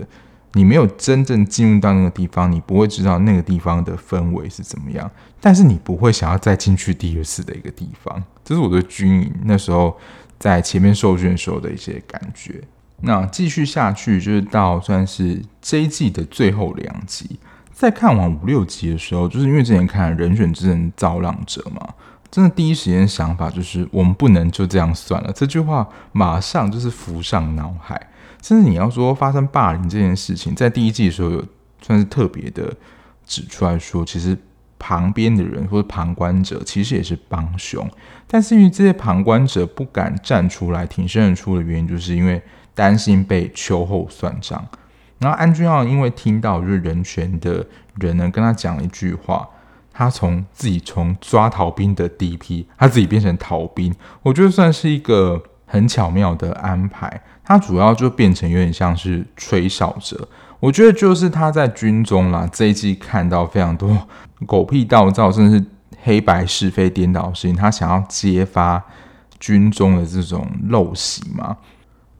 [0.53, 5.09] 你没有真正进入到那个地方，你不会知道那个地方的氛围是怎么样。
[5.41, 8.23] 但是你不会想要再进去第二次的一个地方。
[8.43, 9.97] 这是我对军营那时候
[10.37, 12.61] 在前面受训时候的一些感觉。
[13.01, 17.39] 那继续下去，就是到算是这一季的最后两集。
[17.71, 21.93] 在看完五六集的时候，就是因为之前看《人选之人造浪者》嘛。
[22.31, 25.31] 真的第一时间想法就是，我们不能就这样算了。
[25.33, 28.09] 这句话马上就是浮上脑海。
[28.41, 31.45] 甚至你要说发生霸凌这件事情，在第一季的时候有
[31.81, 32.75] 算是特别的
[33.25, 34.37] 指出来说，其实
[34.85, 37.89] 旁边的人或者旁观者其实也是帮凶。
[38.27, 42.41] 但是因为这些旁观者不敢站出来挺身而出的原因，就是因为
[42.75, 44.61] 担心被秋后算账。
[45.19, 47.65] 然后安君傲因为听到就是人权的
[47.95, 49.47] 人呢跟他讲了一句话。
[49.95, 53.93] 他从自己从抓逃兵的 DP，他自己变成逃兵，
[54.23, 57.21] 我觉得算是一个很巧妙的安排。
[57.43, 60.27] 他主要就变成有点像是吹哨者，
[60.59, 63.95] 我觉得就是他在军中啦，这一季看到非常多
[64.45, 65.65] 狗屁倒灶，甚至是
[66.01, 68.83] 黑白是非颠倒的事情，他想要揭发
[69.39, 71.57] 军中的这种陋习嘛。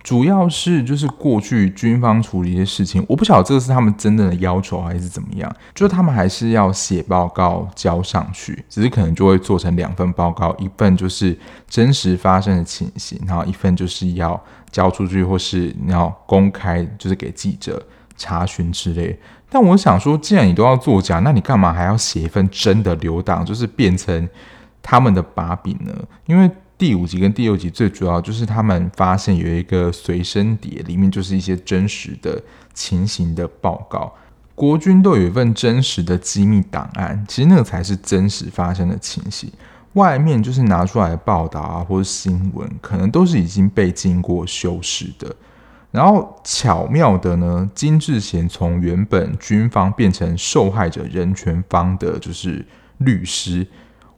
[0.01, 11.37] 主要是就是过去军方处理一些事情，我不晓得这个是他们真正的要求还是怎么样，就是他们还是要写报告交上去，只是可能就会做成两份报告，一份就是
[11.69, 14.37] 真实发生的情形，然后一份就是要
[14.71, 17.81] 交出去或是你要公开，就是给记者
[18.17, 19.17] 查询之类。
[19.53, 24.27] 但我想说，既然你都要作假，那你干嘛还要写一份真的留档，就是变成
[24.81, 25.93] 他们的把柄呢？
[26.25, 26.49] 因为。
[26.75, 32.41] 第五集跟第六集最主要就是他们发现有一个随身碟，里面就是一些真实的
[32.73, 34.11] 情形的报告。
[34.53, 39.49] 国军都有一份真实的机密档案，其实那个才是真实发生的情形。
[39.93, 45.33] 外面就是拿出来的报道啊，或者新闻，可能都是已经被经过修饰的。
[45.93, 52.65] 然后巧妙的呢，金智贤从原本军方变成受害者人权方的，就是
[52.97, 53.67] 律师。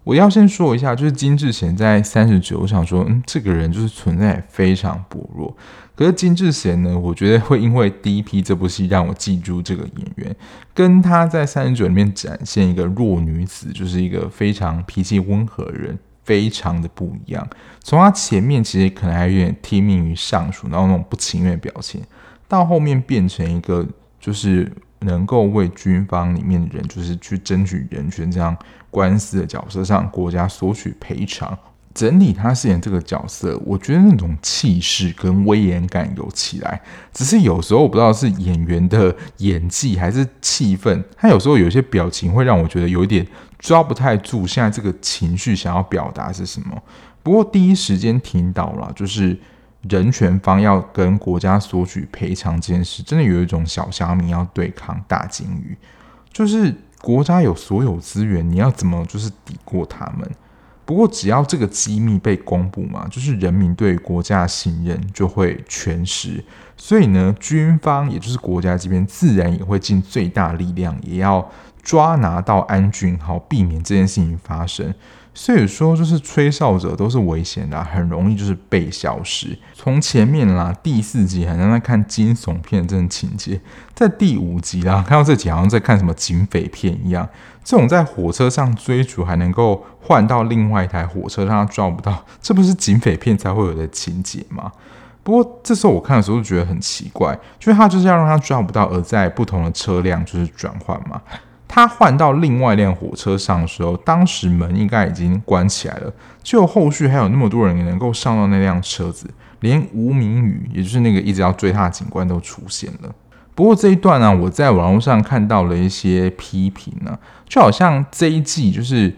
[0.05, 5.53] 我要先说一下，就是金智贤在三十九，我想说，嗯，这个人就是存在非常薄弱。
[5.95, 10.33] 可是金智贤呢，我觉得会因为《第一批》这部戏让我记住这个演员，
[10.73, 17.47] 跟他在三十九里面展现一个弱女子，就是一个非常脾气温和人，非常的不一样。
[17.81, 22.01] 从他前面其实可能还有点听命于上属，然后那种不情愿的表情，
[22.49, 23.87] 到后面变成一个
[24.19, 24.69] 就是。
[25.01, 28.57] 能够为军方里面的人，就是去争取人权这样
[28.89, 31.55] 官司的角色上，国家索取赔偿。
[31.93, 36.81] 整体他饰演这个角色，我觉得那种气势跟威严感有起来。
[37.13, 43.27] 只是有时候我不知道是演员的演技还是气氛，他有时候有些表情会让我觉得有一点
[43.65, 46.79] 抓不太住，现在这个情绪想要表达是什么。
[47.23, 49.35] 不过第一时间听到了，就是
[49.89, 55.75] 人权方要跟国家索取赔偿这件事，真的有一种小虾米要对抗大鲸鱼，
[56.31, 60.29] 就是国家有所有资源，你要怎么就是抵过他们？
[60.85, 66.45] 不过，只要这个机密被公布嘛，就是人民对国家的信任就会全失。
[66.77, 71.49] 所以呢，军方也就是国家这边，自然也会尽最大力量，也要
[71.85, 74.93] 抓拿到安俊好，避免这件事情发生。
[75.37, 79.57] 所以说，就是吹哨者都是危险的，很容易就是被消失。
[79.73, 83.59] 从前面啦，第四集好像在看惊悚片这种情节，
[83.93, 87.27] 在第五集啦，看到这集好像在看什么警匪片一样。
[87.65, 94.71] 这种在火车上追逐还能够换到另外一台火车，让他抓不到，这不是警匪片才会有的情节吗？
[95.21, 101.21] 不过这时候我看的时候就觉得很奇怪，就是他就是要让他抓不到，而在不同的车辆就是转换嘛。
[101.67, 113.13] 他换到另外一辆火车上的时候，当时门应该已经关起来了，就后续还有那么多人能够上到那辆车子，连吴明宇，也就是那个一直要追他的警官都出现了。
[113.55, 119.15] 不过这一段呢、我在网络上看到了一些批评呢、就好像这一季就是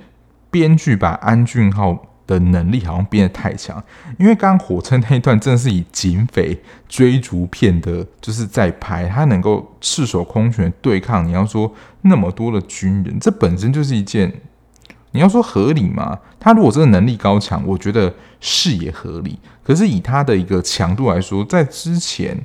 [0.50, 3.82] 编剧把安俊浩的能力好像变得太强，
[4.20, 11.26] 因为刚刚火车那一段真的是以警匪追逐片的，就是在拍他能够赤手空拳对抗。
[11.26, 14.42] 你要说那么多的军人，这本身就是一件
[15.12, 16.20] 你要说合理吗？
[16.38, 19.40] 他如果真的能力高强，我觉得是也合理。
[19.64, 22.38] 可是以他的一个强度来说，在之前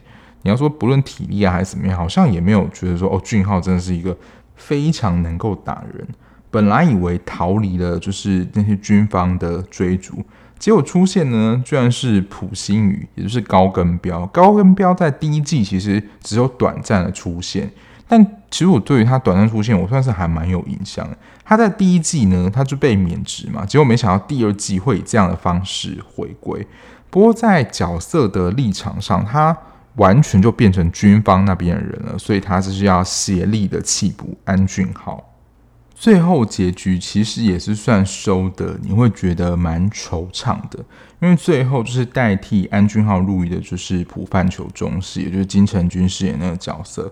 [0.43, 4.17] 你要说不论体力啊还是怎么样，好像也没有觉得说哦，俊浩真的是一个
[4.55, 6.07] 非常能够打人。
[6.53, 10.23] 本来以为逃离了就是那些军方的追逐，
[10.59, 14.27] 结果出现呢，居然是朴星宇，也就是高根彪。
[14.27, 17.71] 高根彪在第一季其实只有短暂的出现，
[18.07, 21.17] 但其实我对于他短暂出现，我算是还蛮有印象的。
[21.43, 26.67] 他在第一季呢，他就被免职嘛，结果没想到第二季会以这样的方式回归。
[27.09, 29.57] 不过在角色的立场上，他
[29.97, 35.32] 完全就变成军方那边的人了，所以他就是要协力的缉捕安俊浩。
[36.03, 40.81] 最后结局其实也是算收的，你会觉得蛮惆怅的，
[41.21, 47.09] 因为最后就是代替安俊浩入狱的，就是朴范求中士，也就是金城君饰演那个角色。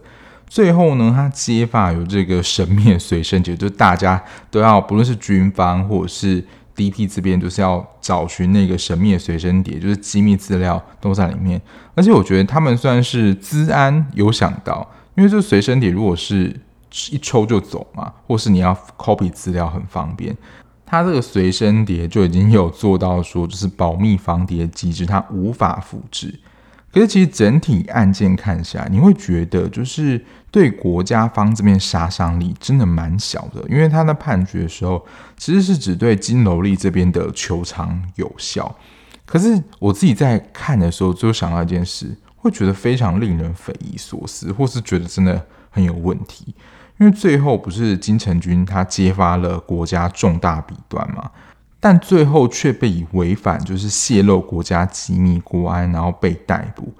[0.48, 4.20] 最后呢，他揭发有这个神秘的随身碟，就大家
[4.50, 11.62] 都要，不论是军方或者是 DP 这边，就是要找寻那个神秘的随身碟，就是机密资料都在里面。
[11.94, 16.52] 而且我觉得他们算是资安有想到，因为这随身碟如果是。
[17.10, 20.36] 一抽就走嘛，或是你要 copy 资料很方便。
[20.84, 26.38] 它这个随身碟就已经有做到说，就是保密防谍机制，它无法复制。
[26.92, 30.20] 可是其实整体案件看下来，你会觉得就是
[30.50, 38.74] 对国家方这边杀伤力真的蛮小的，因为他的判决的时候其实是只对金楼力这边的球场有效。
[39.24, 46.52] 可是我自己在看的时候，就想到一件事，会觉得非常令人匪夷所思，或是觉得真的很有问题。
[47.00, 51.30] 因为最后不是金城君他揭发了国家重大弊端嘛，
[51.80, 56.92] 但最后却被以违反就是泄露国家机密国安，然后被逮捕。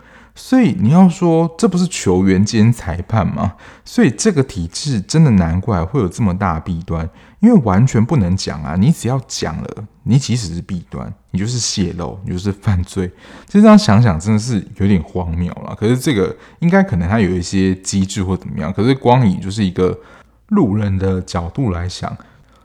[0.42, 3.54] 所以你要说这不是球员兼裁判吗？
[3.84, 7.08] 所以这个体制真的难怪会有这么大弊端，
[7.40, 8.74] 因为完全不能讲啊！
[8.74, 13.06] 你只要讲了，你即使是弊端，你就是泄露，你就是犯罪。
[13.46, 15.76] 其实这样想想真的是有点荒谬了。
[15.78, 18.72] 可是这个应该可能它有一些机制或怎么样。
[18.72, 19.96] 可是光以就是一个
[20.48, 22.16] 路人的角度来想，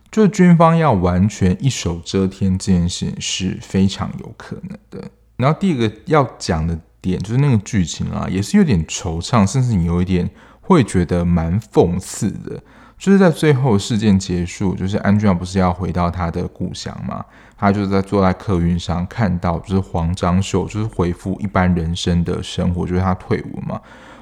[0.09, 5.07] 就是军方要完全一手遮天这件事是非常有可能的。
[5.35, 6.79] 然后第二个要讲的。
[7.09, 10.29] 点就是那个剧情啊，也是有点惆怅，甚至你有一点
[10.61, 12.61] 会觉得蛮讽刺的。
[12.97, 17.23] 就是在最后事件结束，就是安俊不是要回到他的故乡嘛？
[17.57, 23.79] 他就是在坐在客运上看到，就是黄章秀就是恢复一般人生的生活，就是他退伍嘛。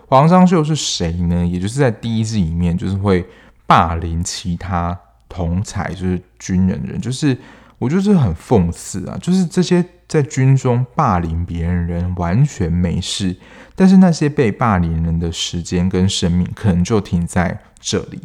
[0.08, 1.46] 黄章秀是谁呢？
[1.46, 3.26] 也就是在第一季里面，就是会
[3.66, 7.38] 霸凌其他同才，就是军人的人，就是。
[7.80, 9.18] 我觉得这很讽刺啊！
[9.22, 9.84] 就是这些
[10.14, 13.36] 在军中霸凌别人人完全没事，
[13.74, 18.22] 但是那些被霸凌人的时间跟生命可能就停在这里，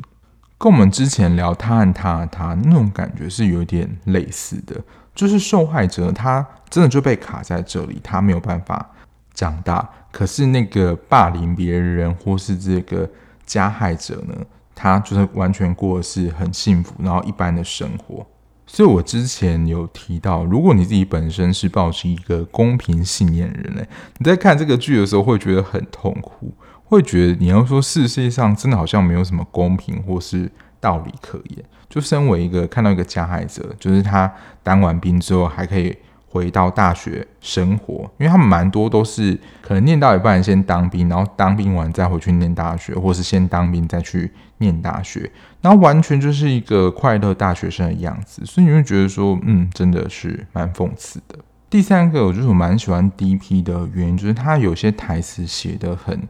[0.58, 4.78] 跟我们之前聊他和他他那种感觉是有点类似的。
[5.14, 8.90] 就是受害者他真的就被卡在这里，他没有办法
[9.32, 9.88] 长大。
[10.12, 13.08] 可是那个霸凌别人或是这个
[13.46, 14.34] 加害者呢，
[14.74, 18.26] 他就是完全过的是很幸福，然后一般的生活。
[18.70, 23.82] 所以，我之前有提到，如果你自己本身是抱持一个公平信念的人呢，
[24.18, 26.52] 你在看这个剧的时候会觉得很痛苦，
[26.84, 30.48] 会觉得你要说世界上真的好像没有什么公平或是
[30.78, 31.64] 道理可言。
[31.88, 34.30] 就身为一个看到一个加害者，就是他
[34.62, 35.96] 当完兵之后还可以
[36.30, 45.30] 回到大学生活，因为他们蛮多都是可能念到一半先当兵，然后当兵完再回去念大学，或是先当兵再去念大学，
[45.62, 51.38] 然后完全就是一个快乐大学生的样子，所以你会觉得说，嗯，真的是蛮讽刺的。
[51.70, 56.26] 第三个，我就是蛮喜欢 DP 的原因，就是他有些台词写得很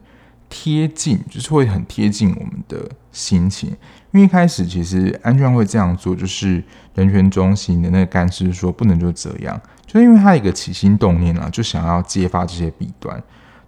[0.49, 2.89] 贴近，就是会很贴近我们的
[3.19, 3.69] 心情。
[4.11, 6.63] 因为一开始其实安俊会这样做，就是
[6.95, 9.59] 人权中心的那个干事说不能就这样。
[9.85, 13.21] 就因为他一个起心动念啊，就想要揭发这些弊端。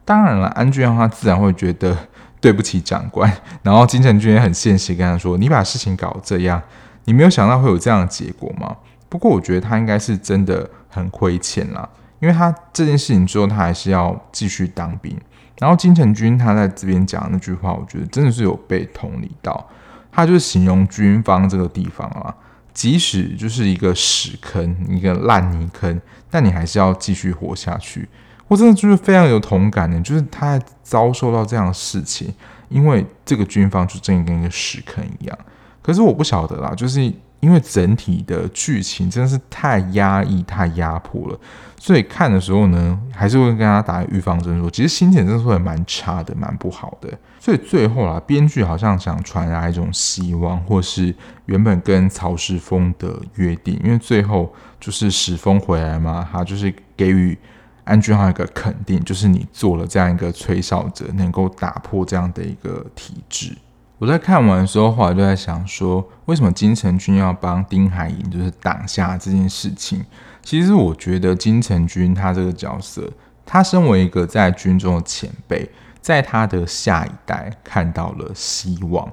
[0.05, 1.95] 当然了，安俊他自然会觉得
[2.39, 3.31] 对不起长官，
[3.61, 6.61] 然后金城君也很现实跟他说：“你把事情搞这样，
[7.05, 8.75] 你没有想到会有这样的结果吗？”
[9.09, 11.87] 不过我觉得他应该是真的很亏欠啦，
[12.19, 15.15] 因为他这件事情之后，他还是要继续当兵。
[15.61, 19.69] 然后金城君他在这边讲那句话，我觉得真的是有被同理到。
[20.11, 22.33] 他就是形容军方这个地方啊。
[22.73, 26.01] 即使就是一个屎坑，一个烂泥坑，
[26.31, 28.09] 但你还是要继续活下去。
[28.47, 32.33] 我真的就是非常有同感的，就是他遭受到这样的事情，
[32.69, 35.37] 因为这个军方就真的跟一个屎坑一样。
[35.83, 37.13] 可是我不晓得啦，就是。
[37.41, 41.39] 因为整体的剧情真的是太压抑、太压迫了，
[41.77, 47.09] 所以看的时候呢，还是会跟他打预防针，说其实心情真的会蛮差的、蛮不好的。
[47.39, 51.13] 所以最后啦，编剧好像想传达一种希望，或是
[51.47, 57.35] 原本跟曹时丰的约定，因为最后就是时丰回来嘛，他就是给予
[57.83, 63.57] 安俊浩一个肯定，就是你做了这样一个吹哨者，能够打破这样的一个体制。
[64.01, 70.03] 我在看完的时候，后来就在想说，为什么金城君要帮丁海寅就是挡下这件事情？
[70.41, 73.07] 其实我觉得金城君他这个角色，
[73.45, 75.69] 他身为一个在军中的前辈，
[76.01, 79.07] 在他的下一代看到了希望，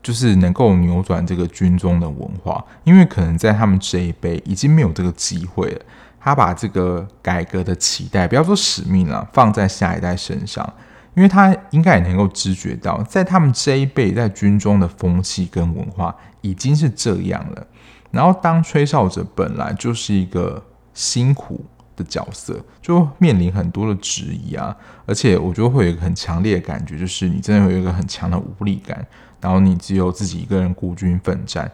[0.00, 5.80] 就是能够扭转这个军中的文化，因为可能在他们这一辈已经没有这个机会了。
[6.20, 10.72] 他把这个改革的期待，不要说使命了，放在下一代身上。
[11.18, 17.66] 因为他应该也能够知觉到，在他们这一辈在军中的风气跟文化已经是这样了。
[18.12, 20.62] 然后当吹哨者本来就是一个
[20.94, 21.64] 辛苦
[21.96, 24.76] 的角色，就面临很多的质疑啊。
[25.06, 29.04] 而且我觉得会有一个很强烈的感觉，就是你真的有一个很强的无力感，
[29.40, 31.68] 然后你只有自己一个人孤军奋战。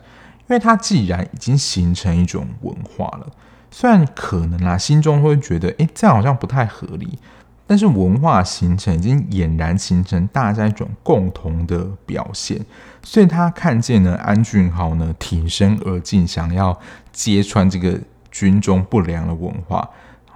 [0.48, 3.26] 因为他既然已经形成一种文化了，
[3.70, 7.18] 虽然可能啊心中会觉得，诶，这样好像不太合理。
[7.66, 12.60] 但是文化形成已经俨然形成大家一种共同的表现，
[13.02, 16.78] 所以他看见呢安俊浩呢挺身而进，想要
[17.10, 17.98] 揭穿这个
[18.30, 19.88] 军中不良的文化，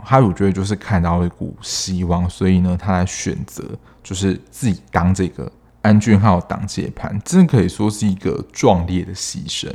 [0.04, 3.62] 他我觉得就是看到一股希望，所以呢他来选择
[4.02, 5.52] 就是自己当这个
[5.82, 9.70] 安俊浩挡箭牌，真可以说是一个壮烈的牺牲。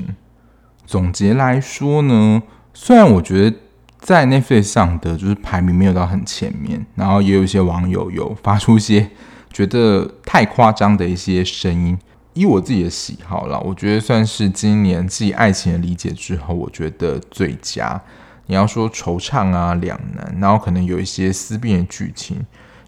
[0.88, 2.42] 总结来说呢，
[2.74, 3.58] 虽然我觉得。
[4.04, 9.10] 在 Netflix 上的就是排名没有到很前面，然后也有一些网友有发出一些
[9.50, 11.98] 觉得太夸张的一些声音。
[12.34, 18.02] 以我自己的喜好啦，我觉得算是今年自己爱情的理解之后，我觉得最佳。
[18.48, 22.36] 你要说惆怅啊、两难，然后可能有一些思辨的剧情，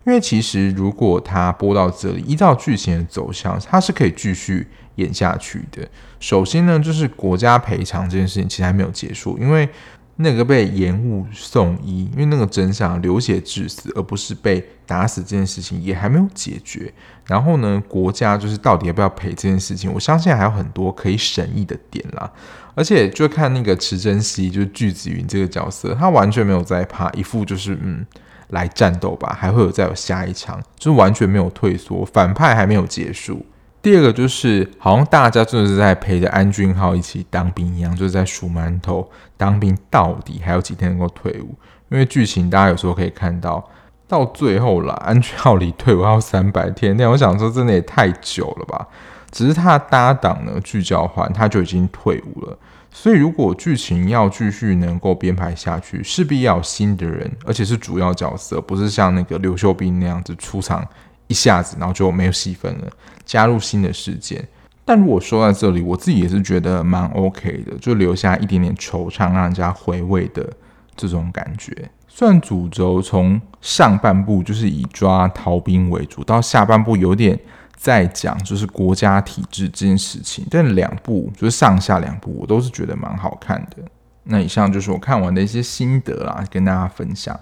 [0.05, 5.87] 因为其实如果他播到这里，依照剧情的走向，它是可以继续演下去的。
[6.19, 9.69] 首先呢，就是国家赔偿这件事情其实还没有结束，因为。
[10.17, 16.93] 那个被延误送医，因为那个真相流血致死，而不是被打死这件事情也还没有解决。
[17.25, 22.31] 然后呢，国家就是到底要不要赔这件事情，我相信还有很多可以审议的点啦。
[22.75, 28.05] 而且就看那个池珍熙，就是巨子云这个角色，他完全没有在怕，一副就是嗯，
[28.49, 33.45] 来战斗吧，还会有再有下一场，就是完全没有退缩，反派还没有结束。
[33.85, 39.07] 第二个就是，好像大家真的是在陪着安俊浩一起当兵一样，就是在数馒头。
[39.37, 41.53] 当兵到底还有几天能够退伍？
[41.89, 43.63] 因为剧情大家有时候可以看到，
[44.07, 46.97] 到最后了，安俊浩离退伍还有三百天。
[46.97, 48.87] 那我想说，真的也太久了吧？
[49.29, 52.57] 只是他搭档呢，具教焕他就已经退伍了。
[52.89, 60.83] 所以如果剧情要继续能够编排下去，势必要有新的人，而且是主要角色，不是像那个刘秀斌那样子出场。
[61.27, 62.87] 一下子，然后就没有戏份了，
[63.25, 64.47] 加入新的事件。
[64.83, 70.47] 但如果说在这里，我自己也是觉得蛮 OK 的，就留下一点点惆怅，让人家回味的
[70.95, 71.89] 这种感觉。
[72.07, 77.37] 虽然主轴从上半部就是以抓逃兵为主，到下半部有点
[77.75, 83.83] 在讲就是国家体制这件事情，但两部就是上下两部，我都是觉得蛮好看的。
[84.23, 87.37] 那以上就是我看完的一些心得啦，跟大家分享。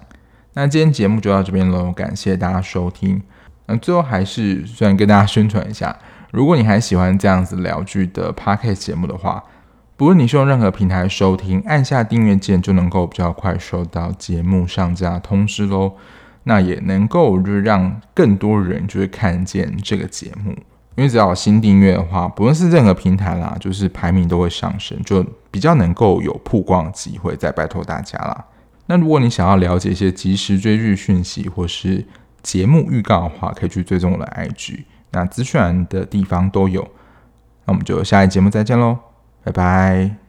[0.54, 3.22] 那今天节目就到这边喽，感谢大家收听。
[3.66, 5.96] 那最后还是虽然跟大家宣传一下，
[6.30, 9.42] 如果你还喜欢这样子聊剧的 podcast 节目的话，
[9.96, 15.92] 不论你是用任何平台收听，按下订阅键就能够比较快收到节目上架通知喽。
[16.46, 20.50] 那也能够就是让更多人就是看见这个节目，
[20.96, 27.34] 因为只要有新订阅的话，不论是任何平台啦，就是排名都会上升，就比较能够有曝光机会。
[27.34, 28.44] 再拜托大家啦。
[28.86, 32.04] 那如果你想要了解一些即时追剧讯息或是
[32.44, 36.82] 节目预告的话，可以去追踪我的 IG，那资讯栏的地方都有。
[37.64, 38.98] 那我们就下一节目再见喽。
[39.42, 40.23] 拜拜。